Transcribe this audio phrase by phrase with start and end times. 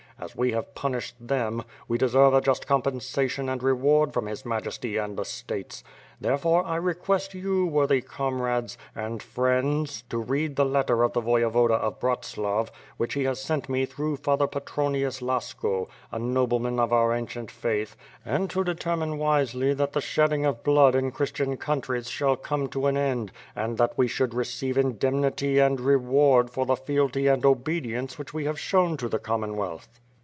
[0.21, 4.95] As we have punished them, we deserve a just compensation and reward from his Majesty
[4.97, 5.83] and the States.
[6.19, 11.73] Therefore 1 request you, worthy comrades, and friends, to read the letter of the Voyevoda
[11.73, 17.15] of Bratslav, which he has sent me through Father Patronius Lasko, a nobleman of our
[17.15, 22.35] ancient faith, and to determine wisely that the shedding of blood in Christian countries shall
[22.35, 27.25] come to an end, and that we should receive indemnity and reward for the fealty
[27.25, 29.87] and obedience which we have shown to the Commonwealth.